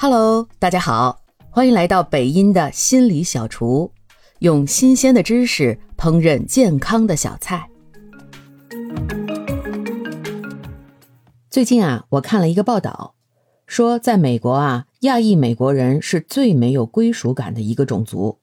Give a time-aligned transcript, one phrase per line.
[0.00, 3.90] Hello，大家好，欢迎来到北音的心理小厨，
[4.38, 7.68] 用新鲜的知识烹饪健康的小菜。
[11.50, 13.16] 最近啊，我看了一个报道，
[13.66, 18.38] 说在美国啊，亚裔美国人是最没有归属感的一个种族。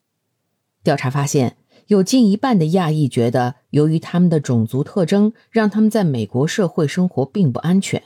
[0.83, 1.55] 调查发现，
[1.87, 8.03] 有近一半的亚裔觉得，由于他们的种族特征，让他们在美国社会生活并不安全。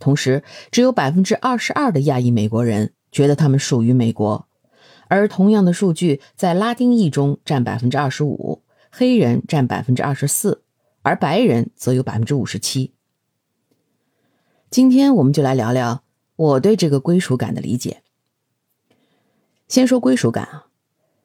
[0.00, 0.42] 同时，
[0.72, 4.48] 只有百分之二十二的亚裔美国人觉得他们属于美国，
[5.06, 10.64] 而同样的数据在拉丁裔中占百分之二十五，黑人占百分之二十四，
[11.02, 12.94] 而白人则有百分之五十七。
[14.70, 16.02] 今天我们就来聊聊
[16.36, 18.02] 我对这个归属感的理解。
[19.68, 20.66] 先说归属感啊，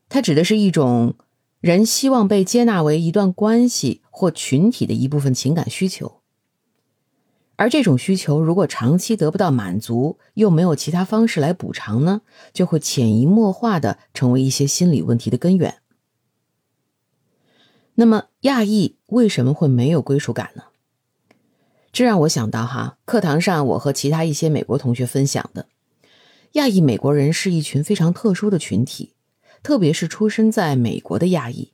[0.09, 1.15] 它指的是一种
[1.61, 6.21] 人希望被接纳为一段关系或群体的一部分情感需求。
[7.57, 15.75] 而这种需求如果长期得不到满足，又没有其他方式来补偿呢，就会潜移默化的成为一些心理问题的根源。
[17.95, 20.63] 那么，亚裔为什么会没有归属感呢？
[21.93, 25.67] 这让我想到哈，课堂上我和其他一些美国同学分享的，
[26.53, 29.13] 亚裔美国人是一群非常特殊的群体，
[29.63, 31.71] 特别是出生在美国的亚裔，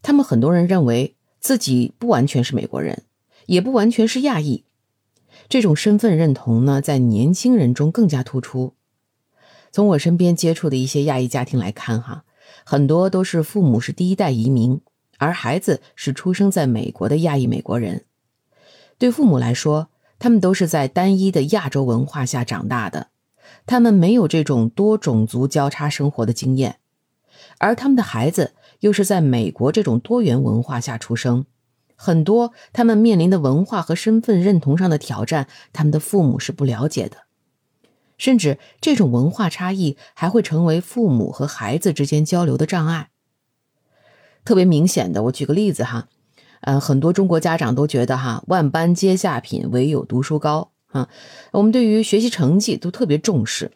[0.00, 3.02] 他们很多人认为自己不完全是美国人，
[3.44, 4.64] 也不完全是亚裔。
[5.48, 8.74] 这种身份认同呢，在年轻人中更加突出。
[9.70, 12.24] 从我身边接触的一些亚裔家庭来看，哈，
[12.64, 14.80] 很多都是父母是第一代移民，
[15.18, 18.04] 而孩子是出生在美国的亚裔美国人。
[18.98, 19.88] 对父母来说，
[20.20, 23.08] 他们都是在单一的亚洲文化下长大的，
[23.66, 26.78] 他们没有这种多种族交叉生活的经验，
[27.58, 31.46] 而他们的孩子又是在美国这种多元文化下出生。
[31.96, 37.18] 很多他们面临的文化和身份认同上的挑战，他们的父母是不了解的，
[38.18, 43.10] 甚至这种文化差异还会成为父母和孩子之间交流的障碍。
[44.44, 46.08] 特别明显的，我举个例子哈，
[46.60, 51.08] 呃，很多中国家长都觉得哈，万般皆下品，唯有读书高啊，
[51.52, 53.72] 我们对于学习成绩都特别重视，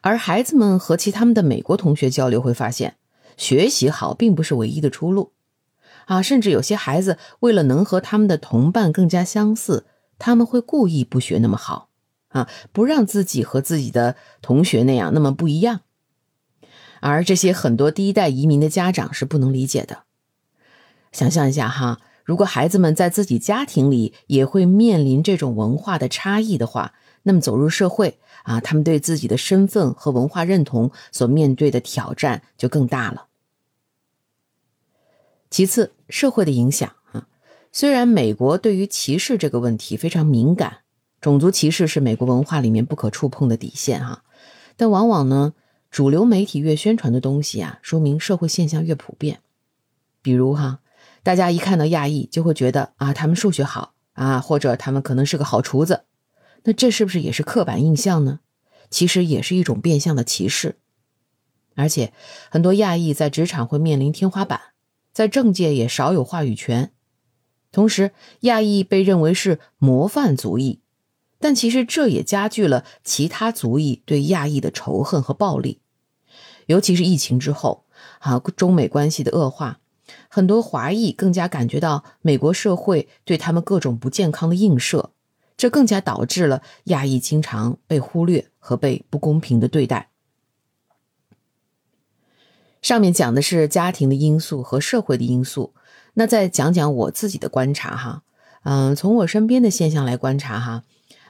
[0.00, 2.96] 而孩子们和其他们的美国同学交流会发现，
[3.36, 5.33] 学习好并不是唯一的出路。
[6.06, 9.86] 啊，甚至有些孩子为了能和他们的同伴更加相似，
[10.18, 11.88] 他们会故意不学那么好，
[12.28, 15.80] 啊，不让自己和自己的同学那样那么不一样。
[17.00, 20.04] 而这些很多第一代移民的家长是不能理解的。
[21.12, 26.94] 想象一下哈，如果孩子们在自己家庭里也会面临这种文化的差异的话，
[27.24, 33.26] 那么走入社会啊，他们对自己的身份和文化认同所面对的挑战就更大了。
[35.54, 37.28] 其次，社会的影响啊，
[37.70, 40.78] 虽然美国对于歧视这个问题非常敏感，
[41.20, 44.24] 种族歧视是美国文化里面不可触碰的底线哈，
[44.76, 45.54] 但往往呢，
[45.92, 49.42] 主流媒体越宣传的东西啊，说明社会现象越普遍。
[50.22, 50.80] 比如哈，
[51.22, 56.02] 大家一看到亚裔就会觉得啊，他们数学好啊，或者他们可能是个好厨子，
[56.64, 58.40] 那这是不是也是刻板印象呢？
[58.90, 60.78] 其实也是一种变相的歧视，
[61.76, 62.12] 而且
[62.50, 64.73] 很多亚裔在职场会面临天花板。
[65.14, 66.92] 在政界也少有话语权，
[67.70, 68.10] 同时
[68.40, 70.80] 亚裔被认为是模范族裔，
[71.38, 75.80] 但其实这也加剧了其他族裔对亚裔的仇恨和暴力。
[76.66, 77.84] 尤其是疫情之后，
[78.18, 79.78] 啊，中美关系的恶化，
[80.28, 85.12] 很多华裔更加感觉到美国社会对他们各种不健康的映射，
[85.56, 90.10] 这更加导致了亚裔经常被忽略和被不公平的对待。
[92.84, 95.72] 上面讲的是家庭的因素和社会的因素，
[96.12, 98.22] 那再讲讲我自己的观察哈，
[98.64, 100.82] 嗯，从我身边的现象来观察哈，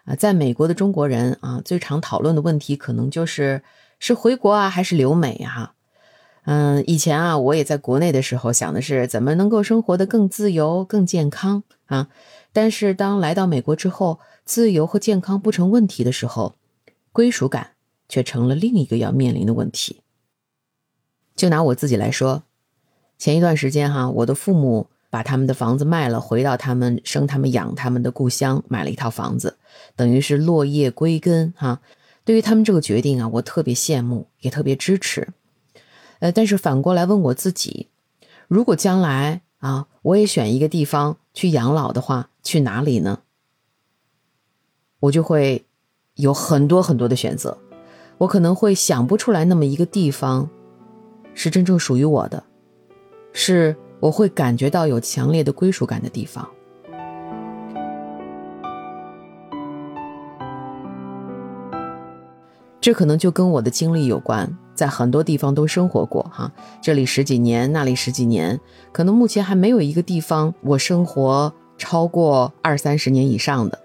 [0.04, 3.62] 啊，在美国的中国人啊，最常讨论的问题可能就是
[4.00, 5.74] 是回国啊还是留美哈，
[6.42, 12.08] 嗯，以前啊我也在国内的时候想的是怎么能够生活的更自由、更健康啊，
[12.52, 16.56] 但是当来到美国之后，自由和健康不成问题的时候，
[17.12, 17.74] 归属感
[18.08, 20.00] 却成了另一个要面临的问题。
[21.36, 22.44] 就拿我自己来说，
[23.18, 29.56] 前一段时间哈，我的父母把他们的房子卖了，回到他们生他们养他们的故乡，买了一套房子，
[29.96, 31.80] 等于是落叶归根哈。
[32.24, 35.28] 对于他们这个决定啊，我特别羡慕，也特别支持。
[36.20, 37.88] 呃，但是反过来问我自己，
[38.48, 43.20] 如果将来啊，我也选一个地方去养老的话，去哪里呢？
[45.00, 45.66] 我就会
[46.14, 47.58] 有很多很多的选择，
[48.18, 50.48] 我可能会想不出来那么一个地方。
[51.34, 52.42] 是真正属于我的，
[53.32, 56.48] 是我会感觉到有强烈的归属感的地方。
[62.80, 66.52] 这可能就跟我的经历有关，在很多地方都生活过哈，
[66.82, 68.60] 这里十几年，那里十几年，
[68.92, 73.78] 可能目前还没有一个地方我生活超过二三十年以上的，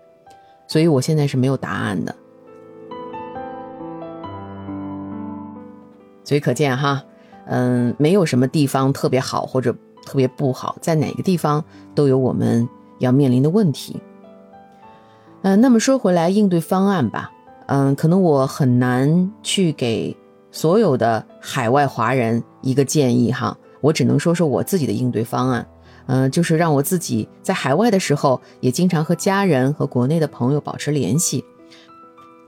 [0.67, 2.13] 所以我现在是没有答案的。
[6.25, 7.01] 所以可见哈，
[7.51, 9.75] 嗯，没有什么地方特别好或者
[10.05, 11.63] 特别不好，在哪个地方
[11.95, 12.69] 都有我们
[12.99, 13.99] 要面临的问题。
[15.41, 17.31] 嗯，那么说回来，应对方案吧。
[17.65, 20.15] 嗯，可能我很难去给
[20.51, 25.67] 所有的海外华人一个建议哈，我只能说说我自己的应对方案。
[26.05, 31.43] 嗯，就是让我自己在海外的时候，也经常和家人和国内的朋友保持联系，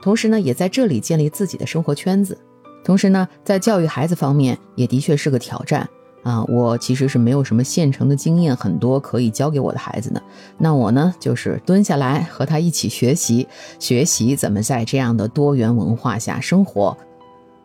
[0.00, 2.38] 同时呢，也在这里建立自己的生活圈子。
[2.84, 5.88] 同时呢，在教育孩子方面，也的确是个挑战。
[6.22, 10.22] 啊，我其实是没有什么现成的经验，很多可以教给我的孩子呢。
[10.56, 13.48] 那我呢，就是蹲下来和他一起学习，
[13.80, 16.96] 学习怎么在这样的多元文化下生活，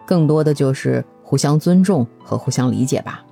[0.07, 3.23] 更多的就是互相尊重和互相理解吧。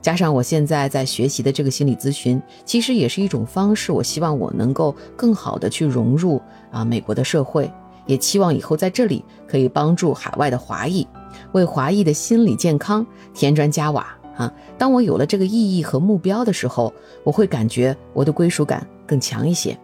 [0.00, 3.92] 加上我现在在学习的这个心理咨询，其实也是一种方式。
[3.92, 6.40] 我希望我能够更好的去融入
[6.70, 7.70] 啊美国的社会，
[8.06, 11.06] 也期望以后在这里可以帮助海外的华裔，
[11.52, 14.06] 为华裔的心理健康添砖加瓦。
[14.36, 16.92] 啊，当我有了这个意义和目标的时候，
[17.22, 19.78] 我会感觉我的归属感更强一些。